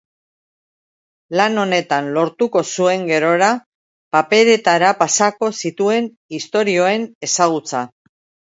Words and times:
Lan 1.39 1.59
honetan 1.63 2.07
lortuko 2.15 2.63
zuen 2.71 3.05
gerora 3.11 3.51
paperetara 4.17 4.91
pasako 5.03 5.53
zituen 5.65 6.11
istorioen 6.41 7.07
ezagutza. 7.29 7.89